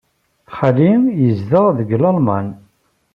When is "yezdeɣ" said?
1.23-1.65